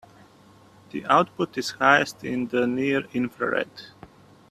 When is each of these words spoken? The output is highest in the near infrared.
The 0.89 1.05
output 1.05 1.55
is 1.59 1.69
highest 1.69 2.23
in 2.23 2.47
the 2.47 2.65
near 2.65 3.01
infrared. 3.13 3.69